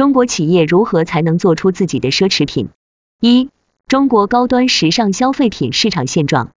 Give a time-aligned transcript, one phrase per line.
[0.00, 2.70] 中国企业如何才能做出自己的奢侈品？
[3.20, 3.50] 一、
[3.86, 6.52] 中国高端时尚消费品市场现状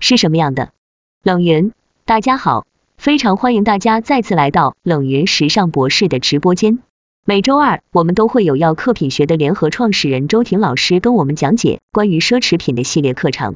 [0.00, 0.72] 是什么样的？
[1.22, 1.70] 冷云，
[2.04, 2.66] 大家好，
[2.96, 6.80] 非常欢迎大家再次来到冷云时尚博士的直播间。
[7.24, 13.54] 每周二我们都会有要客品学的联合创始人周婷老师跟我们讲解关于奢侈品的系列课程。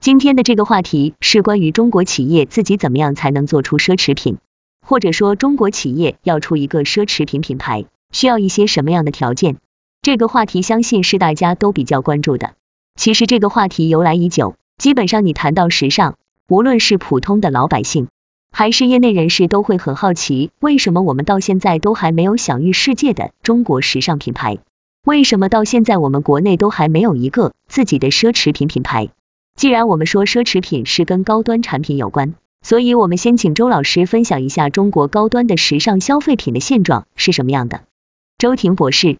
[0.00, 4.38] 今天的这个话题是关于中国企业自己怎么样才能做出奢侈品，
[4.80, 9.56] 或者说中国企业要出一个奢侈品品牌，需要一些什么样的条件？
[10.02, 12.54] 这个话题相信是大家都比较关注的。
[12.94, 16.14] 其实这个话题由来已久，基本上你谈到时尚，
[16.48, 18.08] 无论是普通的老百姓，
[18.50, 24.58] 还是业内人士，都会很好奇，为什么我们到现在都还没有享誉世界的中国时尚品牌？
[25.04, 29.10] 为什么到现在我们国内都还没有一个自己的奢侈品品牌？
[29.56, 37.82] 既然我们说奢侈品是跟高端产品有关，所以我们先请周老师分享一下中国高端的时尚消费品的现状是什么样的。
[38.38, 39.18] 周婷博士，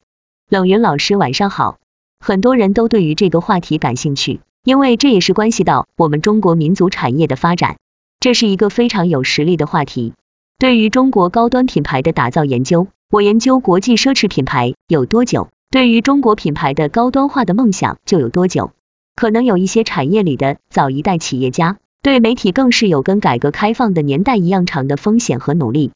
[0.49, 1.81] 冷云老师晚上好。
[2.21, 7.79] 很多人都对于这个话题感兴趣，因为这也是关系到我们中国民族产业的发展，
[8.21, 10.13] 这是一个非常有实力的话题。
[10.57, 15.49] 对于中国高端品牌的打造研究，我研究国际奢侈品牌有多久？
[15.69, 18.71] 对于中国品牌的高端化的梦想就有多久？
[19.16, 25.91] 可能有一些产业里的早一代企业家，对媒体更是有跟改革开放的年代一样长的风险和努力。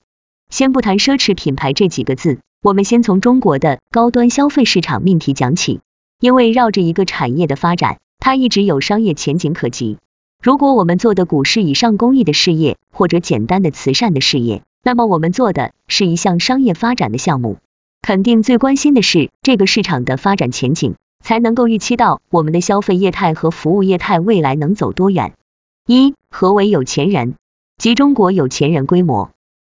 [0.51, 5.81] 先不谈奢侈品牌这几个字，我们先从中国的高端消费市场命题讲起。
[6.21, 9.99] 因为绕着一个产业的发展，它一直有商业前景可及。
[10.41, 17.59] 如果我们做的股市以上公益的事业，或者简单的慈善的事业，那么我们做的是一项商业发展的项目，
[18.01, 20.95] 肯定最关心的是这个市场的发展前景。
[21.25, 25.35] 才能够预期到我们的消费业态和服务业态未来能走多远。
[25.87, 27.35] 一，何为有钱人？
[27.79, 29.31] 即中国有钱人规模。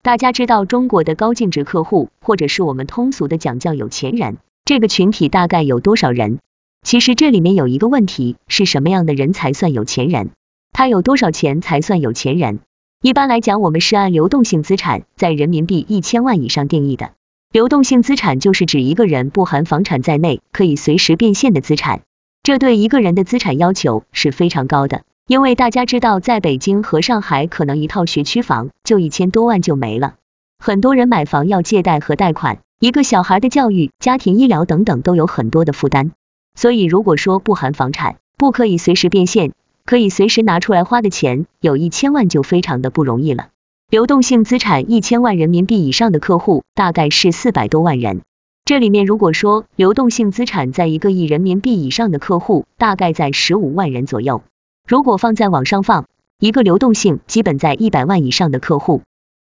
[0.04, 6.40] 大家知道中国的高净值客户，或者是我们通俗的讲叫有钱人，这个群体大概有多少人？
[6.86, 10.32] 其实这里面有一个问题，是什么样的人才算有钱人？
[10.74, 12.60] 他有多少钱才算有钱人？
[13.02, 17.12] 一般来讲，我们是按流动性资产在人民币一千万以上定义的。
[17.54, 22.02] 流动性资产就是指一个人不含房产在内可以随时变现的资产，
[22.44, 25.04] 这对一个人的资产要求是非常高的。
[25.26, 30.16] 因为大家知道，在北京和上海，可能一套学区房就一千多万就没了。
[30.60, 36.12] 很多人买房要借贷和贷款，一个小孩的教育、家庭医疗等等都有很多的负担。
[36.56, 39.54] 所以如果说不含房产，不可以随时变现，
[39.86, 43.48] 可以随时拿出来花的钱有一千万就非常的不容易了。
[43.90, 48.24] 流动性资产一千万人民币以上的客户大概是四百多万人，
[48.66, 54.44] 这里面如果说流动性资产在一个亿人民币以上的客户大概在十五万人左右，
[54.86, 56.08] 如果放在网上放，
[56.40, 59.02] 一个流动性基本在一百万以上的客户，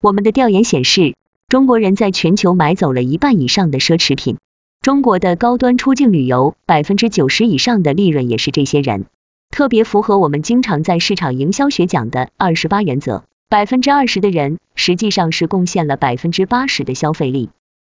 [0.01, 1.15] 我们的调研显示，
[1.47, 4.37] 中国人在全球买走了一半以上的奢侈品，
[4.81, 9.05] 中国的高端出境旅游百分之九十以上的利润也是这些人，
[9.49, 13.23] 特别符合我们经常在市场营销学讲的二十八原则。
[13.47, 17.49] 百分之二十的人实际上是贡献了百分之八十的消费力。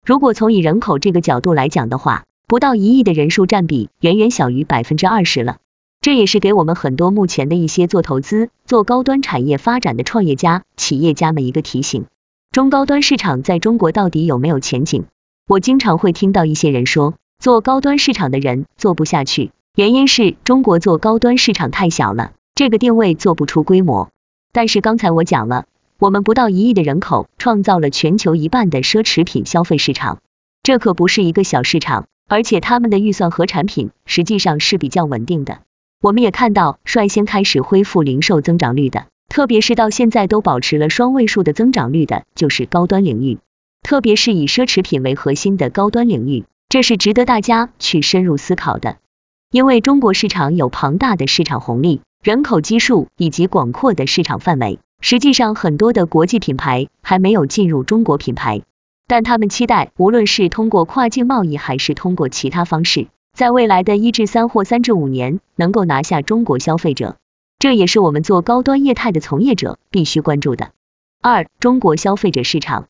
[0.06, 5.58] 如果从以人口这个角度来讲的话，不到一亿的人数占比远远小于百分之二十了。
[6.02, 12.06] 这也是给我们很多目前的一些做投资、做高端产业发展的创业家、企业家们一个提醒：
[12.52, 15.06] 中高端市场在中国到底有没有前景？
[15.48, 24.10] 我经常会听到一些人说，做高端市场的人做不下去，原因是中国做高端市场太小了，这个定位做不出规模。
[24.52, 25.66] 但是刚才我讲了，
[26.00, 30.18] 我们不到一亿的人口创造了全球一半的奢侈品消费市场，
[30.64, 35.60] 这可不是一个小市场，而且他们的预算和产品实际上是比较稳定的。
[36.02, 43.38] 我们也看到，率先开始恢复零售增长率的，特别是到现在都保持了双位数的增长率的，就是高端领域，
[43.84, 48.98] 特别是以奢侈品为核心的高端领域，这是值得大家去深入思考的。
[49.52, 52.02] 因为中国市场有庞大的市场红利。
[52.24, 58.62] 人口基数以及广阔的市场范围，实际上很多的国际品牌还没有进入中国品牌，
[59.08, 63.08] 但他们期待无论是通过跨境贸易还是通过其他方式，
[63.42, 67.18] 在未来的一至三或三至五年能够拿下中国消费者，
[67.58, 70.74] 这也是我们做高端业态的从业者必须关注的。
[71.24, 72.88] 二、中国消费者市场，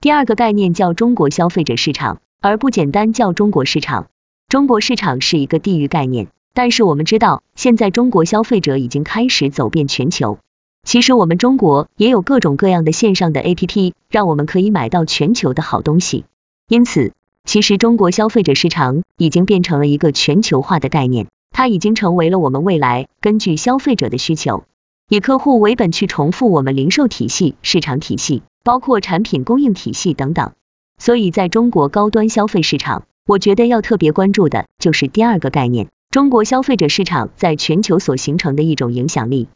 [0.00, 4.08] 第二个概念叫中国消费者市场，而不简单叫中国市场。
[4.48, 6.26] 中国市场是一个地域概念。
[6.52, 10.40] 但是我们知道，现在中国消费者已经开始走遍全球。
[10.82, 16.24] 其实我们中国也有各种各样的线上的 APP，让我们可以买到全球的好东西。
[16.66, 17.12] 因此，
[17.44, 24.64] 其实中国消费者市场已经变成了一个全球化的概念，它已经成为了我们未来根据消费者的需求，
[25.08, 30.52] 以客户为本去重复我们零售体系、市场体系，包括产品供应体系等等。
[30.98, 39.48] 所以在中国高端消费市场，我觉得要特别关注的就是第二个概念，中国消费者市场在全球所形成的一种影响力。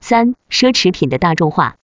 [0.00, 1.76] 三、奢侈品的大众化。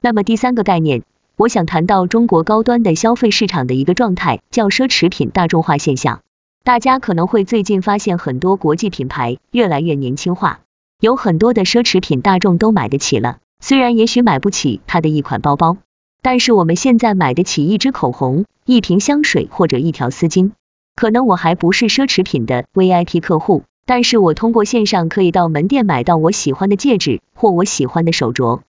[0.00, 1.02] 那么第三个概念，
[1.36, 6.20] 我想谈到中国高端的消费市场的一个状态，叫奢侈品大众化现象。
[6.62, 10.60] 大家可能会最近发现很多国际品牌越来越年轻化，
[11.00, 15.76] 有很多的奢侈品大众都买得起了，虽然也许买不起它的一款包包，
[16.22, 20.52] 但是我们现在买得起一支口红、一瓶香水或者一条丝巾。
[20.94, 28.60] 可能我还不是奢侈品的 VIP 客户，但是我通过线上可以到门店买到我喜欢的戒指或我喜欢的手镯。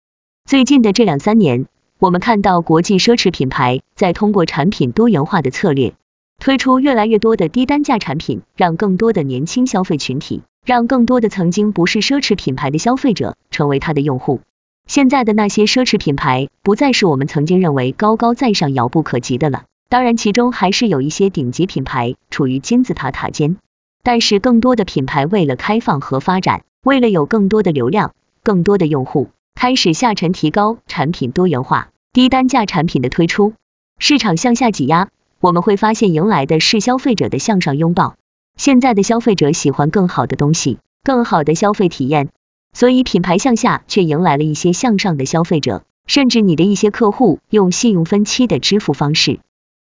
[0.45, 5.93] 最近的这两三年，我们看到国际奢侈品牌在通过产品多元化的策略，
[6.39, 14.41] 推出越来越多的低单价产品，让更多的年轻消费群体，让更多的曾经不是奢侈品牌的消费者成为他的用户。
[14.87, 19.63] 现在的那些奢侈品牌不再是我们曾经认为高高在上、遥不可及的了。
[19.87, 23.55] 当然，其中还是有一些顶级品牌处于金字塔塔尖，
[24.03, 28.13] 但是更多的品牌为了开放和发展，为了有更多的流量、
[28.43, 29.29] 更多的用户。
[29.55, 33.53] 开始下沉，提高产品多元化，低单价产品的推出，
[33.97, 35.07] 市场向下挤压，
[35.39, 38.15] 我们会发现迎来的是消费者的向上拥抱。
[38.57, 42.29] 现在的消费者喜欢更好的东西，更好的消费体验，
[42.73, 49.39] 所以品牌向下却迎来了一些向上的消费者，甚至你的一些客户用信用分期的支付方式。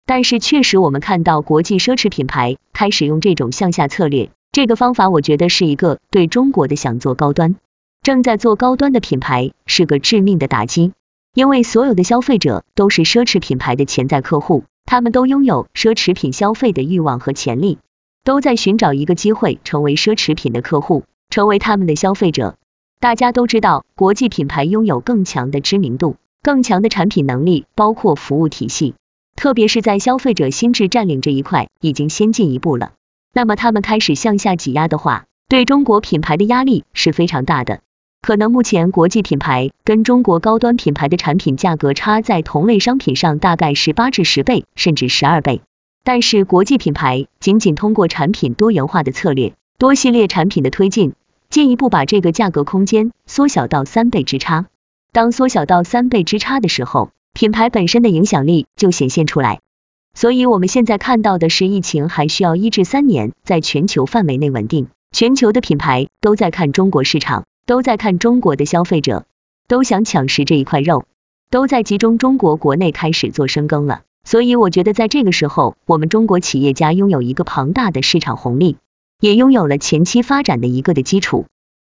[0.07, 7.57] 但是确实我们看到国际奢侈品牌开始用这种向下策略，这个方法我觉得是一个对中国的想做高端。
[8.07, 10.93] 正在做高端的品牌是个致命的打击，
[11.35, 17.79] 因为所有的消费者都是奢侈品牌的潜在客户，他们都拥有奢侈品消费的欲望和潜力，
[18.23, 22.55] 都在寻找一个机会成为奢侈品的客户，成为他们的消费者。
[23.01, 26.15] 大家都知道，国际品牌拥有更强的知名度、
[26.45, 28.95] 更强的产品能力，包括服务体系，
[29.35, 32.93] 特别是在消费者心智占领这一块已经先进一步了。
[33.33, 37.81] 那么他们开始向下挤压的话，对中国品牌的压力是非常大的。
[38.27, 45.61] 可能目前国际品牌跟中国高端品牌的产品价格差在同类商品上大概十八至十倍，甚至十二倍。
[46.03, 51.13] 但是国际品牌仅仅通过产品多元化的策略、多系列产品的推进，
[51.51, 54.67] 进一步把这个价格空间缩小到三倍之差。
[55.13, 59.61] 当缩小到三倍之差的时候，品牌本身的影响力就显现出来。
[60.15, 67.45] 所以我们现在看到的是，疫情还需要一至三年在全球范围内稳定，全球的品牌都在看中国市场。
[67.67, 69.27] 都在看中国的消费者，
[69.67, 71.05] 都想抢食这一块肉，
[71.51, 74.03] 都在集中中国国内开始做深耕了。
[74.23, 78.77] 所以我觉得在这个时候，我们中国企业家拥有一个庞大的市场红利，
[79.21, 81.47] 也拥有了前期发展的一个的基础。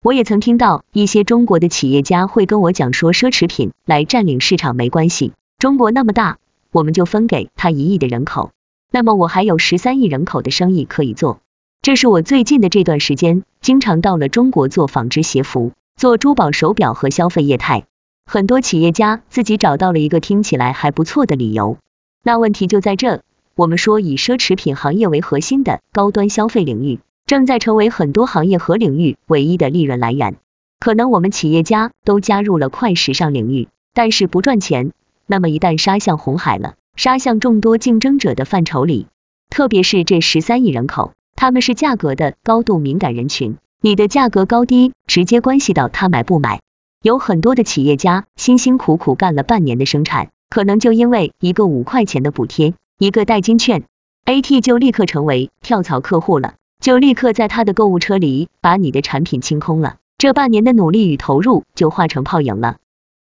[0.03, 6.39] 我也曾听到一些中国的企业家会跟我讲说，奢侈品来占领市场没关系，中国那么大，
[6.71, 8.51] 我们就分给他一亿的人口，
[8.91, 11.42] 那么我还有十三亿人口的生意可以做。
[11.83, 17.87] 这是我最近的这段时间，经常到了中国做纺织鞋服、做珠宝手表和消费业态。
[18.25, 21.79] 很多企业家自己找到了一个听起来还不错的理由。
[22.23, 23.23] 那问题就在这，
[23.57, 30.37] 我们说以奢侈品行业为核心的高端消费领域，正在成为很多行业和领域唯一的利润来源。
[30.79, 34.93] 可能我们企业家都加入了快时尚领域，但是不赚钱。
[35.27, 39.09] 那么一旦杀向红海了，杀向众多竞争者的范畴里，
[39.51, 41.11] 特别是这十三亿人口。
[41.35, 46.61] 他们是价格的高度敏感人群，你的价格高低直接关系到他买不买。
[47.03, 53.83] 有很多的企业家辛辛苦苦干了半年的生产，可能就因为一个五块钱的补贴，一个代金券
[54.25, 62.77] ，AT 就立刻成为跳槽客户了，就立刻在他的购物车里把你的产品清空了，这半年的努力与投入就化成泡影了。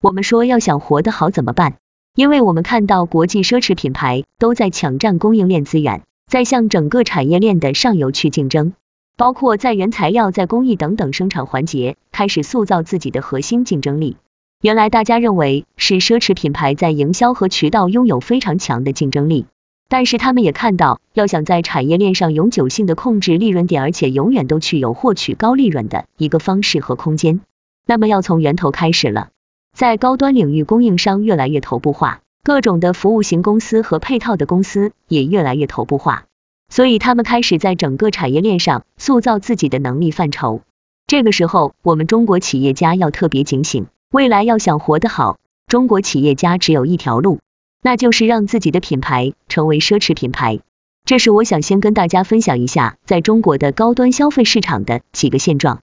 [0.01, 1.75] 我们说要想活得好怎么办？
[2.15, 6.03] 因为我们看到国际奢侈品牌都在抢占供应链资源。
[6.35, 8.73] 在向整个产业链的上游去竞争，
[9.15, 14.17] 包括在原材料、在工艺等等生产环节开始塑造自己的核心竞争力。
[14.61, 19.45] 原来大家认为是奢侈品牌在营销和渠道拥有非常强的竞争力，
[19.87, 27.39] 但是他们也看到，要想在产业链上永久性的控制利润点，而且永远都具有获取高利润的一个方式和空间，
[27.87, 29.29] 那么要从源头开始了。
[29.73, 32.19] 在高端领域，供应商越来越头部化。
[32.45, 36.25] 各种的服务型公司和配套的公司也越来越头部化，
[36.69, 40.61] 所以他们开始在整个产业链上塑造自己的能力范畴。
[41.07, 47.39] 这个时候，我们中国企业家要特别警醒，未来要想活得好，中国企业家只有一条路，
[47.81, 50.59] 那就是让自己的品牌成为奢侈品牌。
[51.03, 55.81] 这是我想先跟大家分享一下，在中国的高端消费市场的几个现状。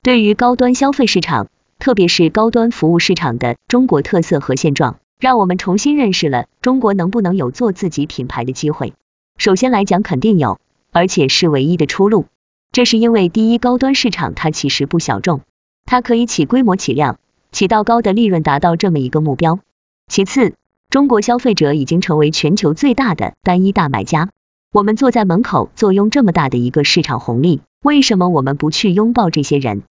[0.00, 1.48] 对于高端消费市场，
[1.80, 5.00] 特别是高端服务市场的中国特色和现状。
[5.24, 8.92] 让我们重新认识了中国能不能有做自己品牌的机会。
[9.38, 10.60] 首先来讲，肯定有，
[10.92, 12.26] 而且是唯一的出路。
[12.72, 15.40] 这是因为第一，高端市场它其实不小众，
[15.86, 17.18] 它可以起规模起量，
[17.52, 19.60] 起到高的利润，达到这么一个目标。
[20.08, 20.56] 其次，
[20.90, 24.28] 中国消费者已经成为全球最大的单一大买家，
[24.72, 29.84] 我们坐在门口坐拥这么大的一个市场红利，为什么我们不去拥抱这些人？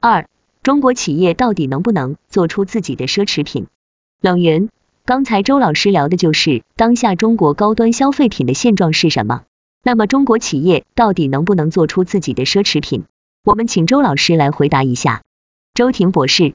[0.00, 0.26] 二，
[0.64, 3.68] 中国企业到底能不能做出自己的奢侈品？
[4.20, 4.68] 冷云。
[5.10, 9.42] 刚才周老师聊的就是当下中国高端消费品的现状是什么？
[9.82, 13.02] 那么中国企业到底能不能做出自己的奢侈品？
[13.42, 15.22] 我们请周老师来回答一下。
[15.74, 16.54] 周婷博士，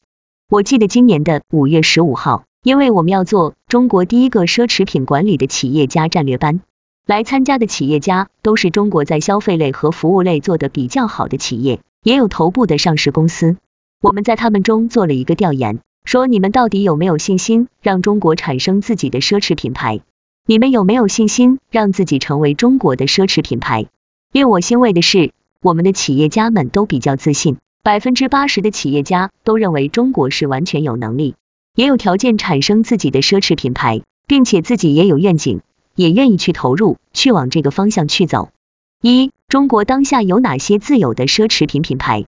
[0.49, 6.61] 我记得今年的五月十五号，因为我们要做中国第一个奢侈品管理的企业家战略班，
[7.05, 13.57] 来参加的企业家都是中国在消费类和服务类做的比较好的企业，也有头部的上市公司。
[14.01, 15.79] 我们在他们中做了一个调研。
[16.05, 20.01] 说你们到底有没有信心让中国产生自己的奢侈品牌？
[20.45, 23.87] 你们有没有信心让自己成为中国的奢侈品牌？
[24.31, 25.31] 令我欣慰的是，
[25.61, 31.33] 我们的企业家们都比较自信，百分之八十的企业家都认为中国是完全有能力，
[31.73, 35.61] 也有条件产生自己的奢侈品牌，并且自己也有愿景，
[35.95, 38.49] 也愿意去投入，去往这个方向去走。
[39.01, 42.25] 一、中国当下有哪些自有的奢侈品品牌？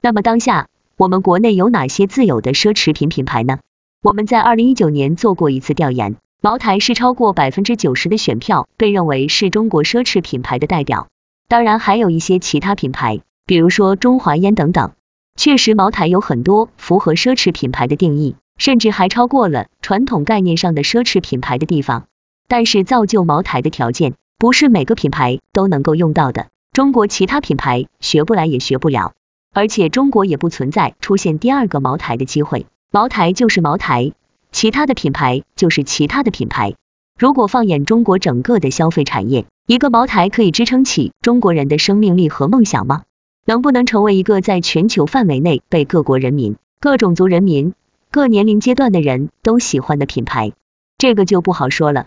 [0.00, 0.68] 那么当下。
[0.98, 3.60] 我们国内有哪些自有的奢侈品品牌呢？
[4.02, 11.06] 我们在二零一九年做过一次调研，茅台是超过百分之九十的选票被认为是中国奢侈品牌的代表，
[11.46, 14.90] 当然还有一些其他品牌，比如说中华烟等等。
[15.36, 22.06] 确实，茅台有很多符合奢侈品牌的定义，甚至还超过了传统概念上的奢侈品牌的地方。
[22.48, 29.12] 但是造就茅台的条件，不是每个品牌都能够用到的，中国其他品牌学不来也学不了。
[29.52, 34.12] 而且中国也不存在出现第二个茅台的机会，茅台就是茅台，
[34.52, 36.74] 其他的品牌就是其他的品牌。
[37.18, 43.02] 如果放眼中国整个的消费产业，一个茅台可以支撑起中国人的生命力和梦想吗？
[43.44, 47.74] 能不能成为一个在全球范围内被各国人民、各种族人民、
[48.10, 50.52] 各年龄阶段的人都喜欢的品牌？
[50.98, 52.06] 这个就不好说了。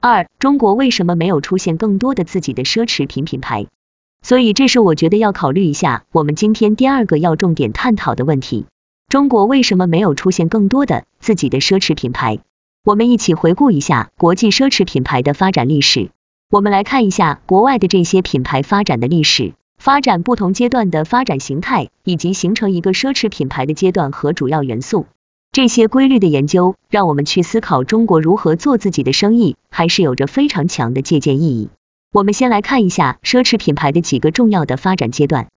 [0.00, 3.66] 二，中国为什么没有出现更多的自己的奢侈品品牌？
[4.22, 8.66] 所以，这是我觉得要考虑一下我们今天第二个要重点探讨的问题：
[9.08, 12.40] 中国为什么没有出现更多的自己的奢侈品牌？
[12.84, 16.10] 我们一起回顾一下国际奢侈品牌的发展历史。
[16.50, 25.06] 我们来看一下国外的这些品牌发展的历史，发展不同阶段的发展形态，以及形成一个奢侈品牌的阶段和主要元素。
[25.52, 31.68] 这些规律的研究，让我们去思考中国如何做自己的生意，还是有着非常强的借鉴意义。
[32.10, 35.48] 我们先来看一下奢侈品牌的几个重要的发展阶段。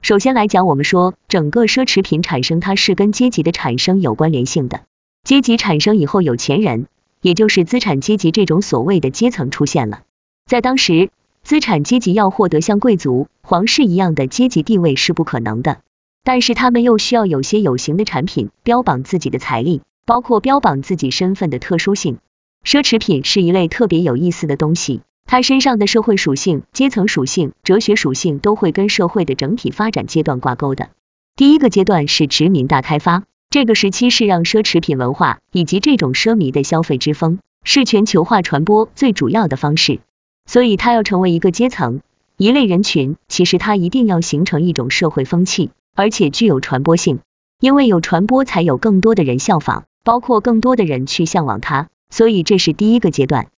[0.00, 4.84] 首先来讲，我们说整个奢侈品产生，它是跟阶级的产生有关联性的。
[5.22, 6.86] 阶级产生以后，有钱人，
[7.20, 10.00] 也就是资产阶级这种所谓的阶层出现了。
[10.46, 11.10] 在当时，
[11.42, 15.82] 资产阶级要获得像贵族、皇室一样的阶级地位是不可能的，
[16.24, 22.16] 但是他们又需要有些有形的产品标榜自己的财力，包括标榜自己身份的特殊性。
[22.64, 25.02] 奢侈品是一类特别有意思的东西。
[25.30, 30.88] 它身上的社会属性、阶层属性、哲学属性都会跟社会的整体发展阶段挂钩的。
[31.36, 40.00] 第一个阶段是殖民大开发，这个时期是让奢侈品文化以及这种奢靡的消费之风是全球化传播最主要的方式。
[40.46, 42.00] 所以它要成为一个阶层、
[42.38, 47.18] 一类人群，其实它一定要形成一种社会风气，而且具有传播性，
[47.60, 51.88] 因为有传播才有更多的人效仿，包括更多的人去向往它。
[52.08, 53.48] 所以这是第一个阶段。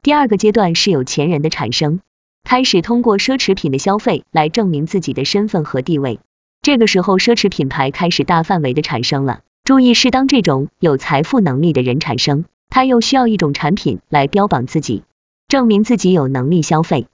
[0.00, 2.00] 第二个阶段是有钱人的产生，
[2.44, 6.20] 开始通过奢侈品的消费来证明自己的身份和地位。
[6.62, 9.40] 这个时候，奢侈品牌开始大范围的产生了。
[9.64, 15.02] 注意，是当这种有财富能力的人产生，他又需要一种产品来标榜自己，
[15.48, 17.08] 证明自己有能力消费。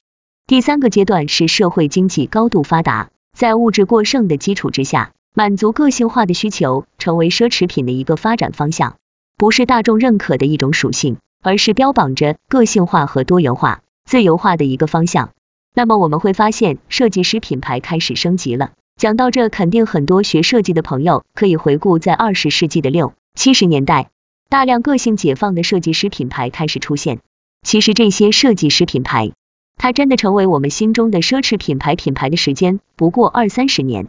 [0.45, 8.95] 第三个阶段是社会经济高度发达，在物质过剩的基础之下，满足个性化的需求，成为奢侈品的一个发展方向，
[9.37, 11.17] 不是大众认可的一种属性。
[11.45, 15.29] 而是标榜着个性化和多元化、自由化的一个方向。
[15.75, 18.71] 那么我们会发现，设计师品牌开始升级了。
[18.97, 24.09] 讲到这，肯定很多学设计的朋友可以回顾，在二十世纪的六七十年代，
[24.49, 27.19] 大量个性解放的设计师品牌开始出现。
[27.61, 29.31] 其实这些设计师品牌，
[29.77, 34.07] 它真的成为我们心中的奢侈品牌品牌的时间不过二三十年。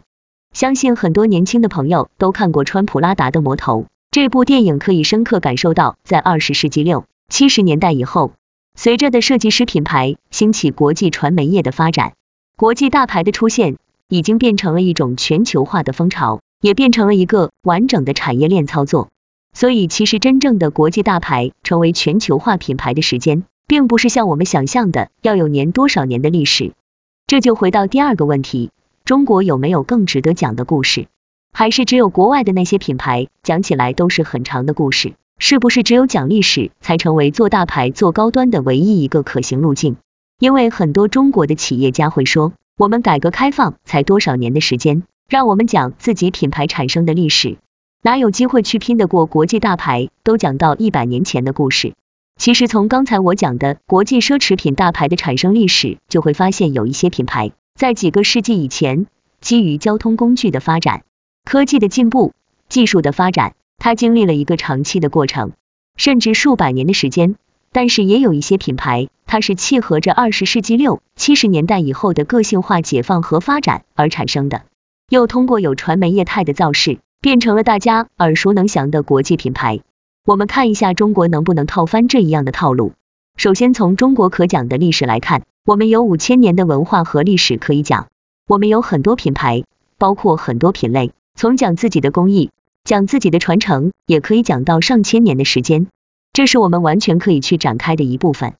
[0.53, 7.05] 相信很多年轻的朋友都看过穿普拉达的魔头这部电影，可以深刻感受到在二十世纪六。
[7.29, 8.31] 七十年代以后，
[8.73, 12.13] 随着的设计师品牌兴起，国际传媒业的发展，
[12.55, 13.75] 国际大牌的出现，
[14.07, 19.09] 已经变成了一种全球化的风潮，也变成了一个完整的产业链操作。
[19.53, 26.73] 所以其实真正的国际大牌成为全球化品牌的时间，并不是像我们想象的要有年多少年的历史。
[27.27, 28.71] 这就回到第二个问题，
[29.03, 31.07] 中国有没有更值得讲的故事？
[31.51, 35.13] 还是只有国外的那些品牌讲起来都是很长的故事？
[35.39, 39.95] 是不是只有讲历史才成为做大牌、做高端的唯一一个可行路径？
[40.39, 47.57] 因为很多中国的企业家会说，我们改革开放才多少年的时间，让我们讲自己品牌产生的历史，
[48.01, 51.93] 哪有机会去拼得过国际大牌都讲到一百年前的故事？
[52.39, 59.05] 其实从刚才我讲的国际奢侈品大牌的产生历史，就会发现有一些品牌在几个世纪以前，
[59.39, 61.03] 基于交通工具的发展、
[61.45, 62.33] 科技的进步、
[62.69, 65.51] 技术的发展，它经历了一个长期的过程，
[65.95, 67.35] 甚至数百年的时间。
[67.71, 74.63] 但是也有一些品牌，它是契合着二十世纪六七十年代以后的个性化解放和发展而产生的，
[75.09, 79.81] 又通过有传媒业态的造势，变成了大家耳熟能详的国际品牌。
[80.25, 82.93] 我们看一下中国能不能套翻这一样的套路。
[83.35, 88.07] 首先从中国可讲的历史来看，我们有五千年的文化和历史可以讲，
[88.47, 89.65] 我们有很多品牌，
[89.97, 92.49] 包括很多品类，从讲自己的工艺，
[92.87, 95.87] 讲自己的传承，也可以讲到上千年的时间。
[96.31, 98.53] 这是我们完全可以去展开的一部分。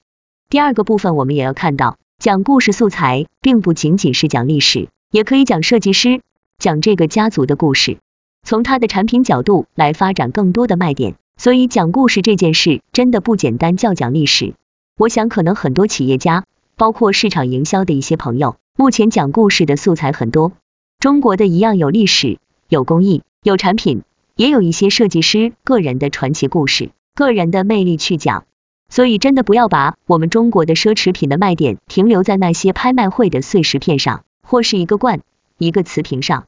[0.50, 6.20] 第二个部分，我们也要看到，讲故事素材并不仅仅是讲历史，也可以讲设计师，
[6.60, 8.00] 讲这个家族的故事，
[8.44, 11.16] 从他的产品角度来发展更多的卖点。
[11.38, 14.56] 所以讲故事这件事真的不简单，叫讲历史。
[14.98, 16.44] 我想可能很多企业家，
[16.76, 20.52] 包括市场营销的一些朋友，目前讲故事的素材很多。
[21.00, 24.02] 中国的一样有历史，有工艺，有产品，
[24.38, 26.92] 也有一些设计师个人的传奇故事。
[27.16, 28.46] 个人的魅力去讲，
[28.88, 35.22] 所以真的不要把我们中国的奢侈品的卖点停留在那些拍卖会的碎石片上，或是一个罐、
[35.58, 36.46] 一个瓷瓶上。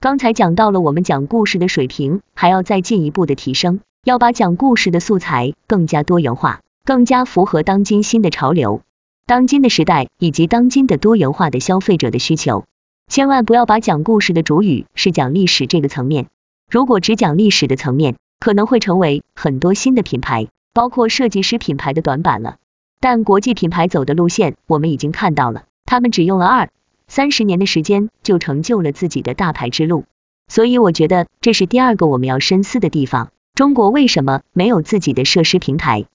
[0.00, 8.82] 刚才讲到了我们讲故事的水平还要再进一步的提升，要把讲故事的素材更加多元化，更加符合当今新的潮流、
[9.26, 12.64] 当今的时代以及当今的多元化的消费者的需求。
[13.06, 16.26] 千万不要把讲故事的主语是讲历史这个层面，
[16.70, 18.16] 如果只讲历史的层面。
[18.40, 22.58] 可能会成为很多新的品牌，包括设计师品牌的短板了。
[23.00, 26.70] 但国际品牌走的路线，我们已经看到了，他们只用了二
[27.08, 30.04] 三十年的时间，就成就了自己的大牌之路。
[30.46, 36.06] 所以我觉得这是第二个我们要深思的地方：中国为什么没有自己的设施平台？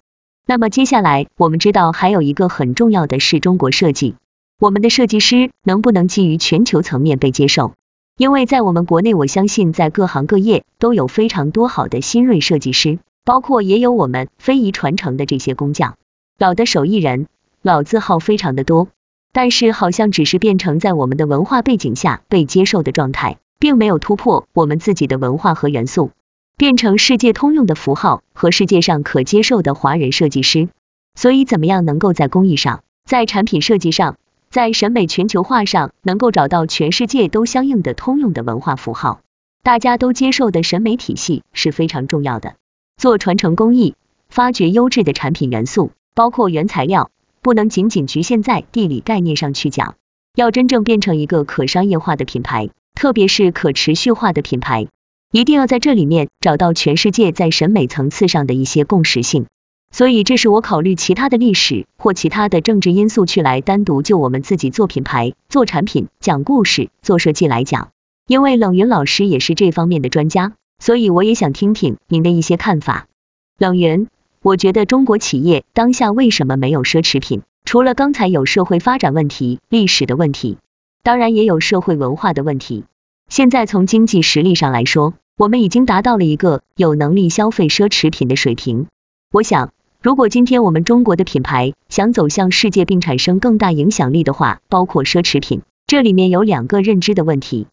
[0.46, 4.16] 那么接下来我们知道还有一个很重要的是中国设计，
[4.60, 7.74] 我们的设计师能不能基于全球层面被接受？
[8.16, 15.96] 因为在我们国内，我相信在各行各业都有非常多好的新锐设计师，包括也有我们非遗传承的这些工匠，
[16.38, 17.26] 老的手艺人，
[17.64, 18.88] 老字号非常的多，
[19.32, 26.12] 但是好像只是变成在我们的文化背景下被接受的状态，并没有突破我们自己的文化和元素，
[26.56, 30.70] 变成世界通用的符号和世界上可接受的华人设计师。
[31.16, 34.18] 所以怎么样能够在工艺上，在产品设计上？
[34.54, 39.22] 在审美全球化上，能够找到全世界都相应的通用的文化符号，
[39.64, 42.54] 大家都接受的审美体系是非常重要的。
[42.96, 43.96] 做传承工艺，
[44.30, 47.10] 发掘优质的产品元素，包括原材料，
[47.42, 49.96] 不能仅仅局限在地理概念上去讲，
[50.36, 54.86] 要真正变成一个可商业化的品牌，特别是可持续化的品牌，
[55.32, 59.48] 一定要在这里面找到全世界在审美层次上的一些共识性。
[59.94, 67.90] 所以，这是我考虑其他的历史或其他的政治因素去来单独就我们自己做品牌、做产品、讲故事、做设计来讲。
[68.26, 73.06] 因为冷云老师也是这方面的专家，所以我也想听听您的一些看法。
[73.60, 74.08] 冷云，
[74.42, 77.44] 我觉得中国企业当下为什么没有奢侈品？
[77.64, 80.58] 除了刚才有社会发展问题、历史的问题，
[81.04, 82.84] 当然也有社会文化的问题。
[83.30, 88.88] 现在从经济实力上来说，我们已经达到了一个有能力消费奢侈品的水平。
[89.32, 89.72] 我想。
[90.04, 97.68] 如果今天我们中国的品牌想走向世界并产生更大影响力的话，包括奢侈品，这里面有两个认知的问题。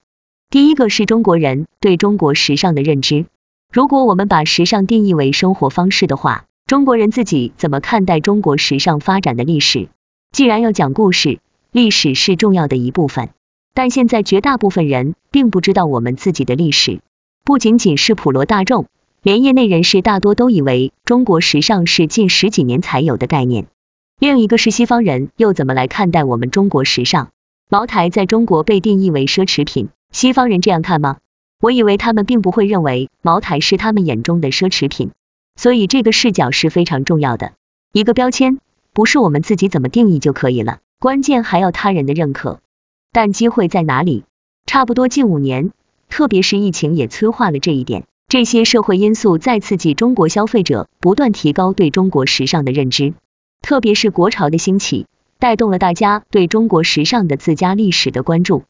[0.48, 3.26] 第一个是中国人对中国时尚的认知。
[3.72, 9.88] 如果我们把时尚定义为生活方式的话，中国人自己怎么看待中国时尚发展的历史？
[10.30, 11.40] 既然要讲故事，
[11.72, 13.30] 历史是重要的一部分，
[13.74, 17.00] 但现在绝大部分人并不知道我们自己的历史，
[17.44, 18.86] 不仅仅是普罗大众。
[19.22, 23.66] 连业内人士大多都以为中国时尚是近十几年才有的概念。
[24.18, 27.28] 另一个是西方人又怎么来看待我们中国时尚？
[27.68, 31.18] 茅台在中国被定义为奢侈品，西方人这样看吗？
[31.60, 35.10] 我以为他们并不会认为茅台是他们眼中的奢侈品。
[35.54, 37.52] 所以这个视角是非常重要的。
[37.92, 38.58] 一个标签
[38.94, 42.60] 不是我们自己怎么定义就可以了，关键还要他人的认可。
[43.12, 44.24] 但机会在哪里？
[44.64, 45.72] 差不多近五年，
[46.08, 48.04] 特别是疫情也催化了这一点。
[48.30, 53.14] 这些社会因素在刺激中国消费者不断提高对中国时尚的认知，
[53.60, 55.06] 特别是国潮的兴起，
[55.40, 58.62] 带动了大家对中国时尚的自家历史的关注。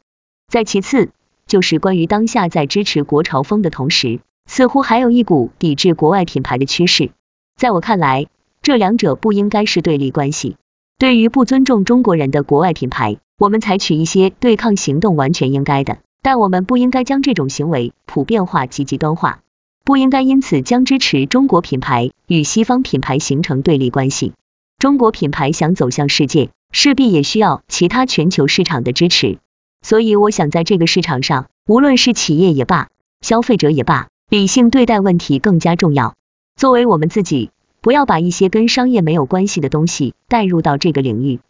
[0.48, 1.10] 再其次，
[1.46, 7.10] 就是关于当下在支持国潮风的同时，似乎还有一股抵制国外品牌的趋势。
[7.54, 8.28] 在我看来，
[8.62, 10.56] 这两者不应该是对立关系。
[10.96, 19.40] 对于不尊重中国人的国外品牌，我们采取一些对抗行动完全应该的，但我们不应该将这种行为普遍化及极端化，
[19.84, 24.32] 不应该因此将支持中国品牌与西方品牌形成对立关系。
[24.78, 29.38] 中国品牌想走向世界，势必也需要其他全球市场的支持。
[29.82, 32.88] 所以，我想在这个市场上，无论是企业也罢，
[33.20, 36.14] 消费者也罢，理性对待问题更加重要。
[36.56, 37.50] 作为我们自己。
[37.82, 41.40] 不要把一些跟商业没有关系的东西带入到这个领域。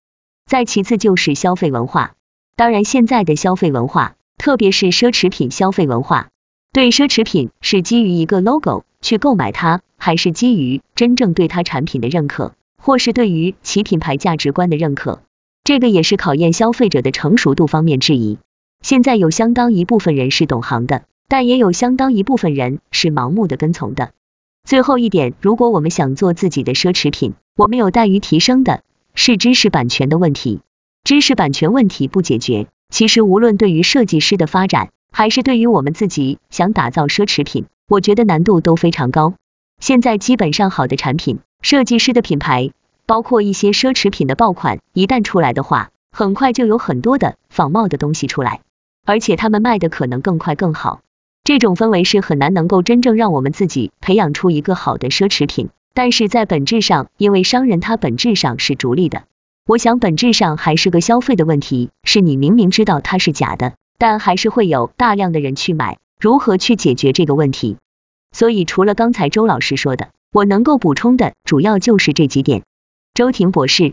[0.46, 2.12] 再其次就是消费文化，
[2.54, 6.28] 当然现在的消费文化，特别是奢侈品消费文化，
[6.72, 15.20] 对奢侈品是基于一个 logo 去购买它，还是基于真正对它产品的认可，或是对于其品牌价值观的认可，
[15.64, 18.38] 这个也是考验消费者的成熟度方面质疑。
[18.82, 24.12] 现在有相当一部分人是懂行的，但也有相当一部分人是盲目的跟从的。
[24.62, 28.82] 最后一点，如果我们想做自己的奢侈品，我们有待于提升的
[29.14, 30.60] 是知识版权的问题。
[31.02, 39.34] 知识版权问题不解决，其实无论对于设计师的发展，还是对于我们自己想打造奢侈品，我觉得难度都非常高。
[39.78, 42.70] 现在基本上好的产品，设计师的品牌，
[43.04, 48.62] 包括一些奢侈品的爆款，一旦出来的话，很快就有很多的仿冒的东西出来，
[49.04, 51.02] 而且他们卖的可能更快更好。
[51.44, 59.24] 这种氛围是很难能够真正让我们自己培养出一个好的奢侈品，但是在本质上，因为商人他本质上是逐利的，
[59.66, 67.76] 我想本质上还是个消费的问题，是你明明知道它是假的，但还是会有大量的人去买，如何去解决这个问题？
[68.32, 72.62] 所以除了刚才周老师说的，我能够补充的主要就是这几点。
[73.12, 73.92] 周婷博士，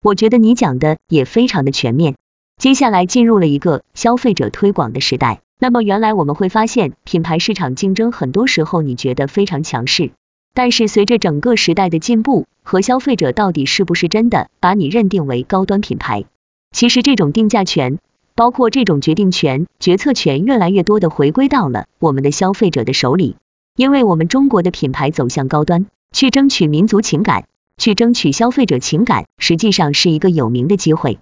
[0.00, 2.14] 我觉得你讲的也非常的全面。
[2.56, 5.40] 接下来进入了一个消费者推广的时代。
[5.58, 10.12] 那么原来我们会发现，品牌市场竞争很多时候你觉得非常强势，
[10.54, 16.26] 但是随着整个时代的进步和消费者到底是不是真的把你认定为高端品牌，
[16.70, 17.98] 其实这种定价权，
[18.38, 23.34] 包括这种决定权、决策权，越来越多的回归到了我们的消费者的手里。
[23.74, 27.46] 因为我们中国的品牌走向高端，去争取民族情感，
[27.78, 31.18] 去争取消费者情感，实际上是一个有名的机会。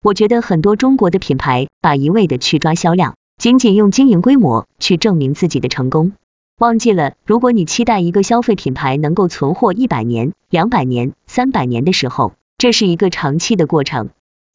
[0.00, 3.16] 我觉得很多中国的品牌把一味的去抓销量。
[3.36, 6.12] 仅仅用经营规模去证明自己的成功，
[6.60, 14.10] 忘记了如果你期待一个消费品牌能够存活一百年、两百年、三百年的时候，这是一个长期的过程，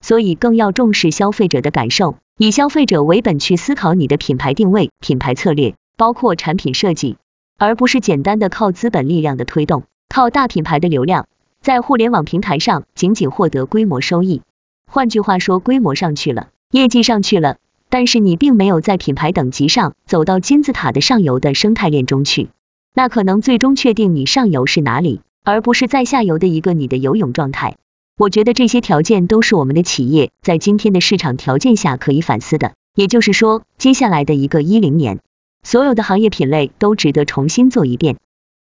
[0.06, 7.18] 所以更要重视消费者的感受，以消费者为本去思考你的品牌定位、品牌策略，包括产品设计，
[7.58, 11.28] 而不是简单的靠资本力量的推动，靠大品牌的流量，
[11.60, 14.44] 在互联网平台上仅仅获得规模收益。
[14.86, 17.58] 换句话说，规模上去了，业绩上去了。
[17.90, 22.50] 但是你并没有在品牌等级上走到金字塔的上游的生态链中去，
[22.94, 27.78] 那可能最终确定你上游是哪里，而不是在下游的一个你的游泳状态。
[28.18, 32.72] 我觉得这些条件都是我们的企业在今天的市场条件下可以反思的。
[32.96, 35.20] 也就是说，接下来的一个一零年，
[35.64, 38.16] 所有的行业品类都值得重新做一遍。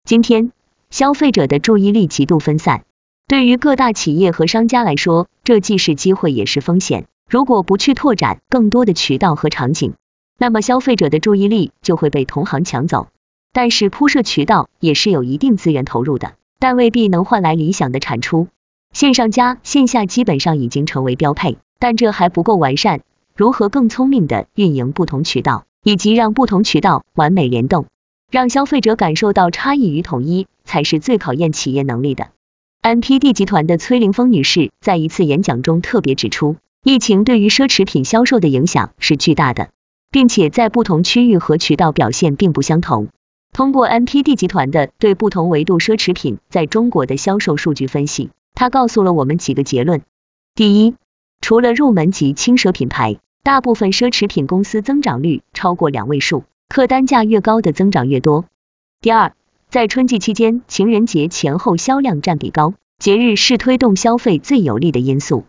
[0.03, 0.51] 今天
[0.91, 2.83] 消费者的注意力极度分散，
[3.27, 7.07] 对于各大企业和商家来说，这既是机会也是风险。
[7.27, 9.95] 如果不去拓展更多的渠道和场景，
[10.37, 13.07] 那么消费者的注意力就会被同行抢走。
[13.51, 18.47] 但是铺设渠道也是有一定资源投入的，但未必能换来理想的产出。
[18.93, 23.01] 线上加线下基本上已经成为标配，但这还不够完善。
[23.35, 27.85] 如何更聪明的运营不同渠道，以及让不同渠道完美联动，
[28.29, 32.29] 让消费者感受到差异与统一，才是最考验企业能力的。
[32.81, 36.57] NPD 集团的崔凌峰女士在一次演讲中特别指出。
[36.81, 39.69] 疫情对于奢侈品销售的影响是巨大的，
[40.11, 43.09] 并且在不同区域和渠道表现并不相同。
[43.51, 50.01] 通过 NPD 集团的对不同维度奢侈品在中国的销售数据分析，他告诉了我们几个结论：
[50.55, 50.95] 第一，
[51.41, 58.45] 除了入门级轻奢品牌，大部分奢侈品公司增长率超过两位数，客单价越高的增长越多；
[59.01, 59.33] 第二，
[59.69, 65.43] 在春季期间，情人节前后销量占比高，节日是推动消费最有利的因素；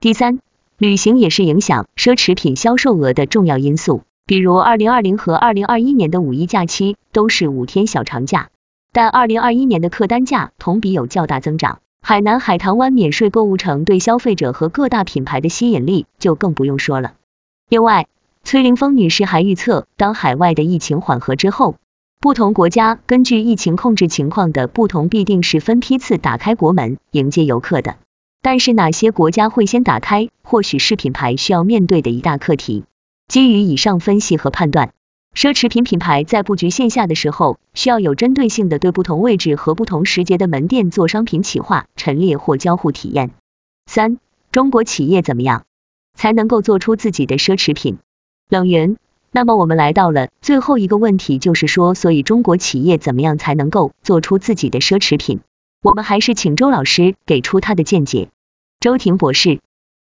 [0.00, 0.40] 第三。
[0.78, 8.48] 旅行也是影响奢侈品销售额的重要因素，比如二零二零和二零二一年的五一假期都是五天小长假，
[8.90, 11.80] 但二零二一年的客单价同比有较大增长。
[12.02, 17.14] 海南海棠湾免税购物城对消费者和各大品牌的吸引力就更不用说了。
[17.68, 18.08] 另外，
[18.42, 21.76] 崔凌峰女士还预测，当海外的疫情缓和之后，
[22.18, 27.96] 不同国家根据疫情控制情况的不同，必定是分批次打开国门迎接游客的。
[28.42, 32.84] 但是哪些国家会先打开，或许是品牌需要面对的一大课题。
[33.28, 34.92] 基于以上分析和判断，
[35.34, 43.30] 奢侈品品牌在布局线下的时候，需要有针对性的对不同位置和不同时节的门店做商品企划、陈列或交互体验。
[43.86, 44.18] 三、
[44.50, 45.64] 中国企业怎么样
[46.14, 47.98] 才能够做出自己的奢侈品？
[48.48, 48.96] 冷云。
[49.32, 55.38] 那么我们来到了最后一个问题，就是说，所以中国企业怎么样才能够做出自己的奢侈品？
[55.82, 58.28] 我们还是请周老师给出他的见解。
[58.80, 59.60] 周婷博士，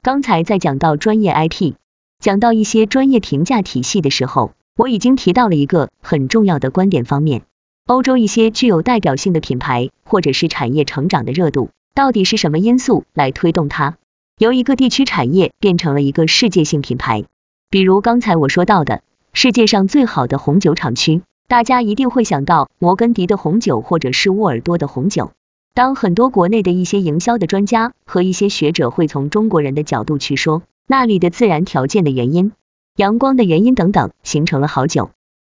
[0.02, 1.74] 刚才在讲到专业 IP。
[2.18, 7.43] 讲到一些专业评价体系的时候，我已经提到了一个很重要的观点方面。
[7.87, 13.99] 欧洲一些具有代表性的品牌，或者是产业成长的热度，到底是什么因素来推动它，
[14.38, 17.25] 由一个地区产业变成了一个世界性品牌？
[17.69, 19.03] 比如刚才我说到的
[19.35, 25.33] 世界上最好的红酒厂区，大家一定会想到摩根迪的红酒，或者是沃尔多的红酒。
[25.75, 30.62] 当很多国内的一些营销的专家和一些学者会从中国人的角度去说。
[30.87, 32.51] 那里的自然条件的原因、
[33.00, 35.08] 阳光的原因等等，形成了好久。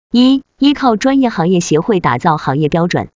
[0.10, 3.10] 一依靠专业行业协会打造行业标准，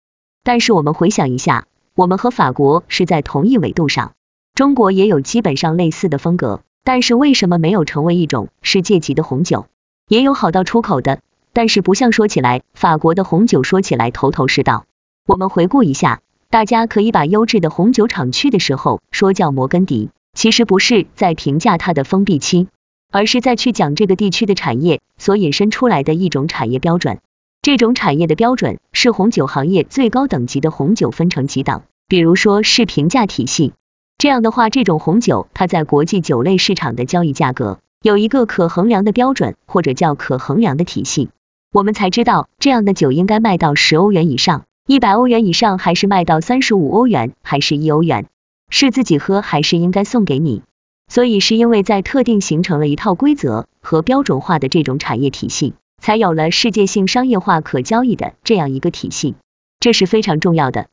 [0.42, 4.14] 但是我们回想一下，我们和法国是在同一纬度上，
[4.52, 9.66] 中国也有基本上类似的风格，但是为什么没有成为一种世界级的红酒？
[10.08, 11.20] 也有好到出口的，
[11.52, 14.84] 但是不像说起来，法国的红酒说起来头头是道。
[15.28, 20.10] 我们回顾一下，大家可以把优质的红酒厂区的时候说叫摩根迪。
[20.36, 22.66] 其实不是在评价它的封闭期，
[23.14, 27.20] 而是在去讲这个地区的产业所引申出来的一种产业标准。
[27.62, 33.72] 这种产业的标准是红酒行业最高等级的红酒分成几档，比如说是评价体系。
[34.18, 41.29] 这样的话，这种红酒它在国际酒类市场的交易价格有一个可衡量的标准，或者叫可衡量的体系，
[41.72, 48.27] 我们才知道这样的酒应该卖到十欧元以上，一百欧元以上，还是卖到三十五欧元，还是一欧元。
[48.70, 50.62] 是自己喝还是应该送给你？
[51.08, 59.34] 所以是因为在特定形成了一套规则和标准化的这种产业体系，才有了世界性商业化可交易的这样一个体系，
[59.80, 60.88] 这是非常重要的。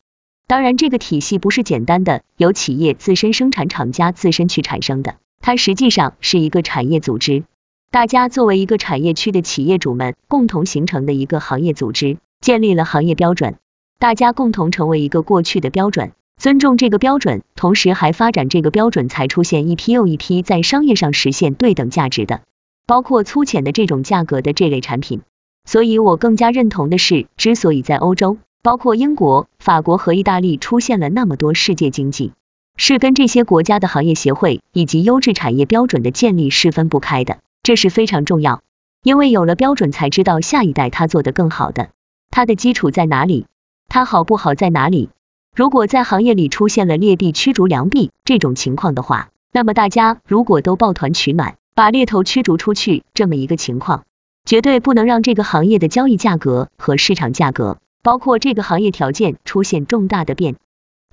[0.48, 7.44] 当然，这个体系不是简单的由企业自身生产厂家自身去产生的，它实际上是一个产业组织，
[7.90, 13.56] 大家作为一个产业区的企业主们共同形成的一个行业组织，建立了行业标准，
[13.98, 16.12] 大家共同成为一个过去的标准。
[16.42, 22.42] 尊重这个标准，同时还发展这个标准，才出现一批又一批在商业上实现对等价值的，
[22.88, 25.22] 包括粗浅的这种价格的这类产品。
[25.66, 32.32] 所以我更加认同的是，之所以在欧洲，包括英国、法国和意大利出现了那么多世界经济，
[32.76, 38.64] 是跟这些国家的行业协会以及优质产业标准的建立是分不开的，这是非常重要。
[39.04, 41.90] 因为有了标准，才知道下一代他做的更好的，
[42.32, 43.46] 它的基础在哪里，
[43.88, 45.12] 它好不好在哪里。
[45.54, 54.04] 如果在行业里出现了劣币驱逐良币这种情况的话，那么大家如果都抱团取暖，把猎头驱逐出去这么一个情况，
[54.46, 60.56] 绝对不能让这个行业的交易价格和市场价格，包括这个行业条件出现重大的变。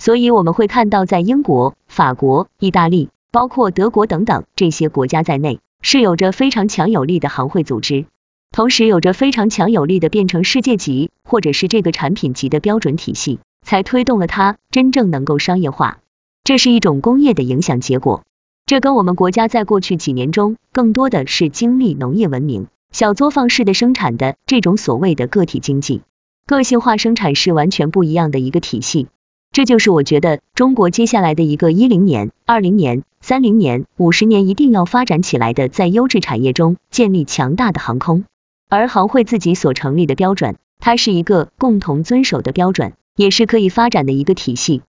[0.00, 8.06] 所以我们会看到，在英国、法国、意大利，包括德国等等这些国家在内，是有着非常强有力的行会组织，
[8.52, 13.40] 同时有着非常强有力的变成世界级或者是这个产品级的标准体系。
[13.68, 15.98] 才推动了它真正能够商业化，
[16.42, 18.22] 这是一种工业的影响结果。
[18.64, 26.00] 这跟我们国家在过去几年中更多的是经历农业文明、小作坊式的生产的这种所谓的个体经济、
[26.46, 29.08] 个性化生产是完全不一样的一个体系。
[29.52, 38.24] 这就是我觉得中国接下来的一个一零年、二零年、三零年、五十年一定要发展起来的，在优质产业中建立强大的航空，
[38.70, 42.94] 而行会自己所成立的标准，它是一个共同遵守的标准。
[43.18, 44.82] 也是可以发展的一个体系。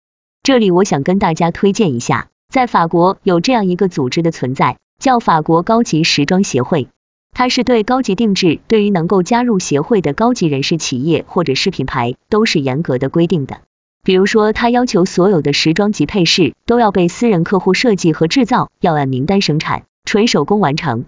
[0.44, 6.90] 这里我想跟大家推荐一下，在法国有这样一个组织的存在，叫法国高级时装协会。
[7.32, 13.62] 它是对高级定制，对于能够加入协会的高级人士、企业或者是品牌，都是严格的规定的。
[14.04, 21.06] 比如说，它要求所有的时装及配饰都要被私人客户设计和制造，要按名单生产，纯手工完成。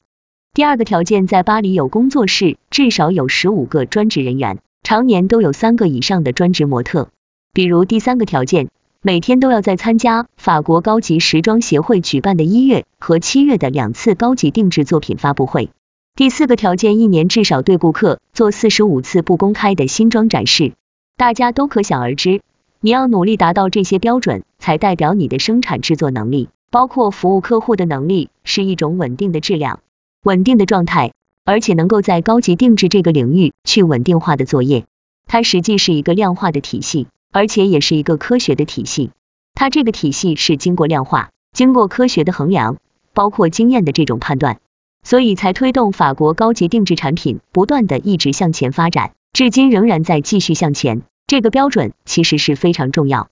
[0.54, 4.60] 第二个条件，在巴黎有工作室，至少有十五个专职人员。
[4.84, 7.10] 常年都有三个以上的专职模特，
[7.54, 8.70] 比如第三个条件，
[9.02, 15.70] 每天都要在参加法国高级时装协会举办的一月和七月的两次高级定制作品发布会。
[16.16, 20.74] 第四个条件，一年至少对顾客做四十五次不公开的新装展示。
[21.16, 22.42] 大家都可想而知，
[22.82, 29.82] 你要努力达到这些标准，才代表你的生产制作能力，包括服务客户的能力，是一种稳定的质量、
[30.24, 31.12] 稳定的状态。
[31.50, 34.86] 而且能够在高级定制这个领域去稳定化的作业，
[35.26, 39.10] 它实际是一个量化的体系，而且也是一个科学的体系。
[39.56, 42.78] 它这个体系是经过量化、经过科学的衡量，
[43.16, 44.60] 包括经验的这种判断，
[45.02, 51.02] 所以才推动法国高级定制产品不断的一直向前发展，至今仍然在继续向前。
[51.26, 53.32] 这个标准其实是非常重要。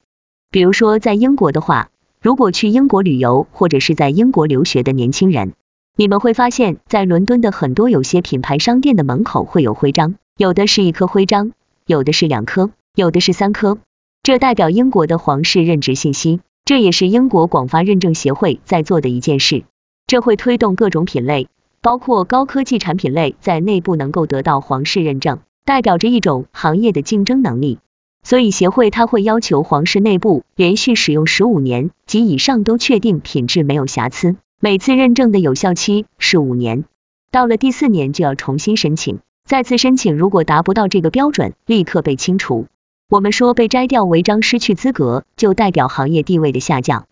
[0.50, 5.54] 比如说在英国的话，如果去英国旅游或者是在英国留学的年轻人，
[6.00, 11.54] 你们会发现，在伦敦的很多有些品牌商店的门口会有徽章，有的是一颗徽章，
[11.88, 13.80] 有的是两颗，有的是三颗，
[14.22, 19.64] 这代表英国的皇室任职信息，这也是英国广发认证协会在做的一件事，
[20.06, 21.48] 这会推动各种品类，
[21.82, 27.80] 包括高科技产品类在内部能够得到皇室认证，代表着一种行业的竞争能力。
[28.22, 36.86] 所以协会它会要求皇室内部连续使用十五年及以上都确定品质没有瑕疵，每次认证的有效期是五年，
[37.30, 42.66] 到了第四年就要重新申请，再次申请如果达不到这个标准，立刻被清除。
[43.08, 47.06] 我们说被摘掉违章失去资格，就代表行业地位的下降。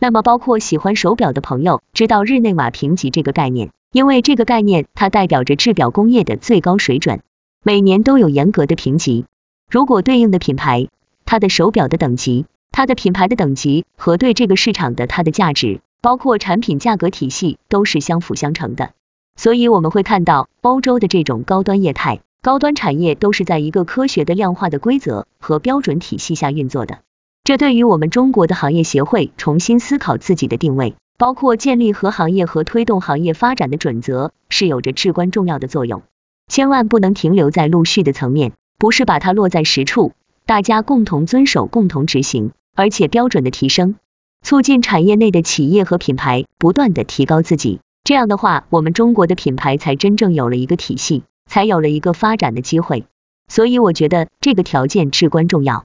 [0.00, 7.20] 那么包括喜欢手表的朋友知道日内瓦评级这个概念，因为这个概念它代表着制表工业的最高水准，
[7.62, 9.24] 每年都有严格的评级。
[9.70, 10.88] 如果对应的品牌，
[11.24, 18.90] 它的手表的等级，它的品牌的等级和对这个市场的它的价值，包括产品价格体系都是相辅相成的。
[19.36, 26.98] 所以我们会看到欧洲的这种高端业态、高端产业都是在一个科学的量化的规则和标准体系下运作的。
[27.44, 36.02] 这对于我们中国的行业协会重新思考自己的定位，包括建立和行业和推动行业发展的准则，是有着至关重要的作用。
[36.48, 38.52] 千万不能停留在陆续的层面。
[38.80, 40.12] 不是把它落在实处，
[40.46, 43.96] 大家共同遵守、共同执行，而且标准的提升，
[44.42, 47.80] 促进产业内的企业和品牌不断的提高自己。
[48.04, 53.04] 这样的话，我们中国的品牌才真正有了一个体系，才有了一个发展的机会。
[53.48, 55.84] 所以我觉得这个条件至关重要。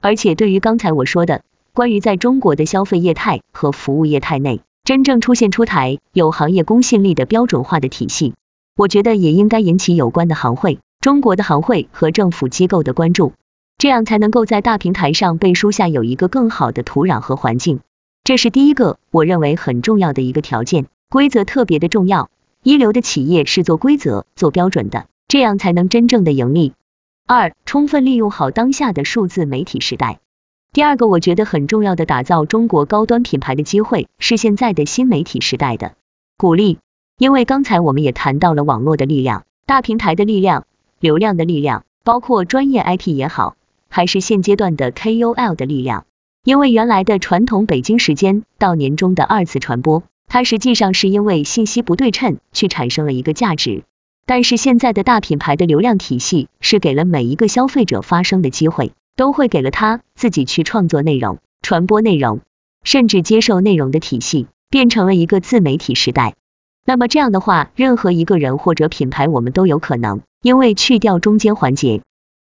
[0.00, 8.34] 而且对于刚才我说的关于在中国的消费业态和服务业态内真正出现出台有行业公信力的标准化的体系，
[8.76, 10.78] 我觉得也应该引起有关的行会。
[11.00, 13.32] 中国的行会和政府机构的关注，
[13.78, 17.80] 这样才能够在大平台上背书下有一个更好的土壤和环境。
[18.30, 22.30] 这是第一个我认为很重要的一个条件，规则特别的重要。
[22.62, 26.72] 一流的企业是做规则、做标准的，这样才能真正的盈利。
[27.26, 30.20] 二，充分利用好当下的数字媒体时代。
[30.72, 35.94] 第二个我觉得很重要的打造中国高端品牌的机会是现在的新媒体时代的
[36.38, 36.78] 鼓励，
[37.18, 40.66] 因为刚才我们也谈到了网络的力量、大平台的力量。
[41.00, 43.56] 流量的力量，包括专业 IP 也好，
[43.88, 46.04] 还是现阶段的 KOL 的力量。
[46.42, 53.82] 因为原来的传统北京时间到年终的二次传播，它实际上是因为信息不对称去产生了一个价值。
[54.24, 62.40] 但是现在的大品牌的流量体系是给了每一个消费者发声的机会，都会给了他自己去创作内容、传播内容，
[62.84, 66.36] 甚至接受内容的体系，变成了一个自媒体时代。
[66.86, 70.22] 那么这样的话，任何一个人或者品牌，我们都有可能。
[70.42, 72.00] 因为去掉中间环节，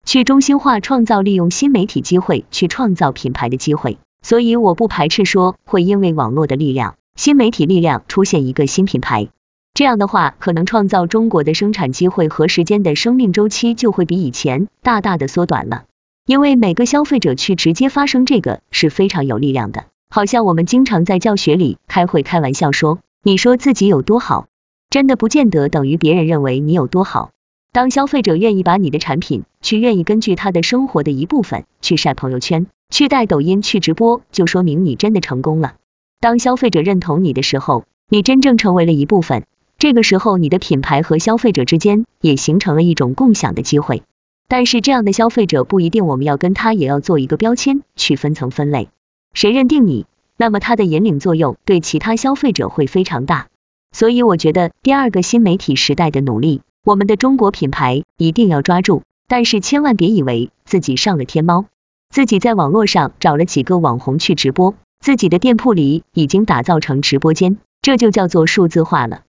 [0.08, 9.28] 去中心化创造利用新媒体机会去创造品牌的机会，所以我不排斥说会因为网络的力量、新媒体力量出现一个新品牌。
[9.74, 15.84] 这样的话，可能创造中国的生产机会和时间的生命周期就会比以前大大的缩短了。
[16.24, 19.84] 因为每个消费者去直接发声，这个是非常有力量的。
[20.08, 24.46] 好像我们经常在教学里开会开玩笑说，你说自己有多好，
[24.88, 27.28] 真的不见得等于别人认为你有多好。
[27.70, 35.74] 当消费者愿意把你的产品去愿意根据他的生活的一部分去晒朋友圈，去带抖音去直播，就说明你真的成功了。
[36.20, 39.44] 当消费者认同你的时候，你真正成为了一部分，
[39.78, 44.02] 这个时候你的品牌和消费者之间也形成了一种共享的机会。
[44.48, 48.88] 但是这样的消费者不一定我们要跟他也要做一个标签去分层分类，
[49.34, 53.48] 谁认定你，那么他的引领作用对其他消费者会非常大。
[53.92, 56.62] 所以我觉得第二个新媒体时代的努力。
[56.84, 61.66] 我们的中国品牌一定要抓住，但是千万别以为自己上了天猫，
[62.08, 69.24] 自己在网络上找了几个网红去直播，自己的店铺里已经打造成直播间，这就叫做数字化了。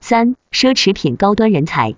[0.00, 1.94] 三，奢侈品高端人才，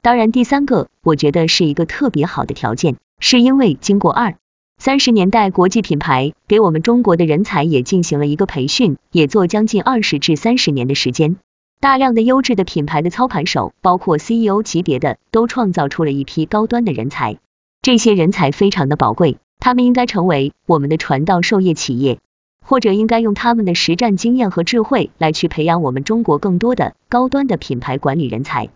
[0.00, 4.36] 当然第三个我觉得是一个特别好的条件，是因为经过二
[4.78, 11.36] 三十年代国际品牌给我们中国的人才也进行了一个培训，也做将近二十至三十年的时间。
[11.80, 17.38] 大量的优质的品牌的操盘手，包括 CEO 级别的，都创造出了一批高端的人才。
[17.82, 22.18] 这些人才非常的宝贵，他们应该成为我们的传道授业企业，
[22.64, 28.70] 或者应该用他们的实战经验和智慧来去培养我们中国更多的高端的品牌管理人才。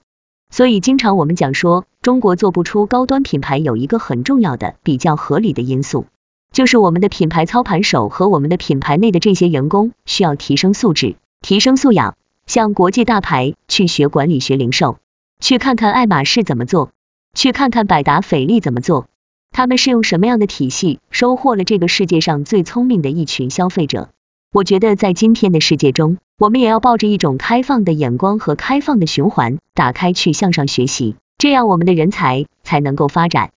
[0.50, 6.04] 所以经常我们讲说，中国做不出高端品牌，有一个很重要的、比较合理的因素，
[6.52, 12.16] 就是我们的品牌操盘手和我们的品牌内的这些员工需要提升素质、提升素养，
[12.48, 14.96] 向国际大牌去学管理学零售，
[15.38, 16.90] 去看看爱马仕怎么做，
[17.34, 19.06] 去看看百达翡丽怎么做，
[19.50, 24.08] 他们是用什么样的体系收获了这个世界上最聪明的一群消费者。
[24.50, 33.50] 我觉得在今天的世界中，我们也要抱着一种开放的眼光和开放的循环，打开去向上学习，这样我们的人才才能够发展。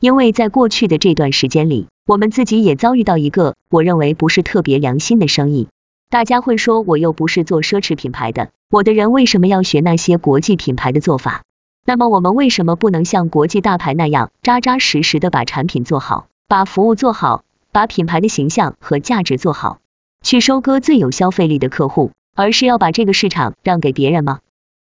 [0.00, 5.68] 因为在过去的这段时间里，我们自己也遭遇到一个我认为不是特别良心的生意。
[6.10, 11.42] 大家会说，我又不是做奢侈品牌的，我的人为什么要学那些国际品牌的做法？
[11.84, 19.80] 那么我们为什么不能像国际大牌那样，扎扎实实的把产品做好，把服务做好，把品牌的形象和价值做好？
[20.22, 24.40] 去收割最有消费力的客户，而是要把这个市场让给别人吗？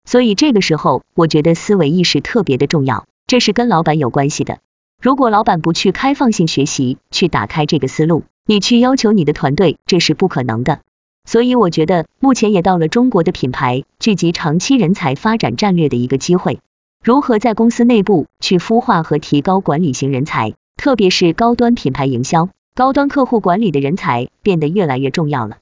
[0.05, 4.59] 所以这个时候，我觉得思维意识特别的重要，这是跟老板有关系的。
[5.01, 10.81] 如果老板不去开放性学习，去打开这个思路，你去要求你的团队，这是不可能的。
[11.27, 16.61] 所以我觉得目前也到了中国的品牌聚集长期人才发展战略的一个机会，
[17.03, 22.47] 如何在公司内部去孵化和提高管理型人才，特别是高端品牌营销。
[22.73, 25.57] 高端客户管理的人才变得越来越重要了。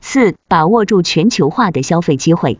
[0.00, 2.58] 四、把握住全球化的消费机会。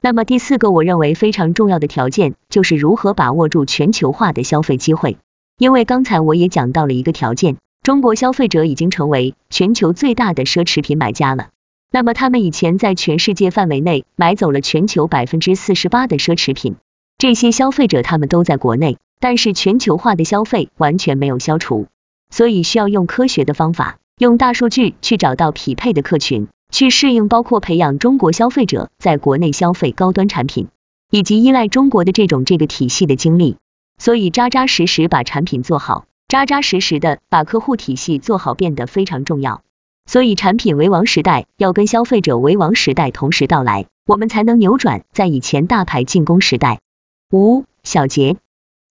[0.00, 5.16] 那么第四个我认为非常重要的条件就是如何把握住全球化的消费机会。
[5.58, 11.48] 因为刚才我也讲到了一个条件，中国消费者已经成为全球最大的奢侈品买家了。
[11.90, 16.76] 那么他们以前在全世界范围内买走了全球百分之四十八的奢侈品，
[17.18, 21.86] 这些消费者他们都在国内，但是全球化的消费完全没有消除。
[22.28, 30.66] 所以需要用科学的方法，用大数据去找到匹配的客群，去适应包括培养中国消费者在国内消费高端产品，
[31.10, 33.56] 以及依赖中国的这种这个体系的经历。
[33.98, 39.62] 所以扎扎实实把产品做好，扎扎实实的把客户体系做好变得非常重要。
[40.06, 46.80] 所以产品为王时代要跟消费者为王时代同时到来，我们才能扭转在以前大牌进攻时代。
[47.32, 48.36] 五小结。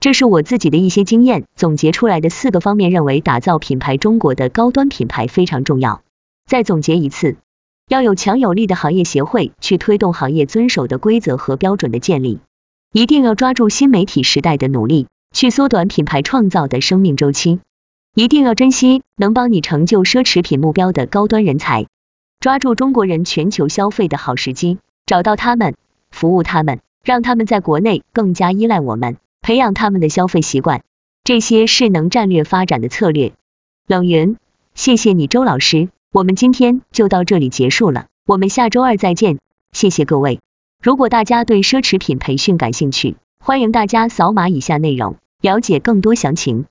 [0.01, 6.03] 这是我自己的一些经验总结出来的四个方面，认为打造品牌中国的高端品牌非常重要。
[6.47, 7.37] 再总结一次，
[7.89, 12.41] 要有强有力的行业协会去推动行业遵守的规则和标准的建立，
[12.93, 17.61] 一定要抓住新媒体时代的努力，去缩短品牌创造的生命周期，
[18.15, 21.87] 一定要珍惜能帮你成就奢侈品目标的高端人才，
[22.39, 25.75] 抓住中国人全球消费的好时机，找到他们，
[26.13, 29.17] 服务他们，让他们在国内更加依赖我们。
[29.43, 30.85] 培养他们的消费习惯，
[31.25, 33.33] 这些是能战略发展的策略。
[33.89, 34.37] 冷云，
[34.75, 39.39] 谢谢你周老师，我们今天就到这里结束了，我们下周二再见，
[39.73, 40.39] 谢谢各位。
[40.81, 46.67] 如果大家对奢侈品培训感兴趣，欢迎大家扫码以下内容，了解更多详情。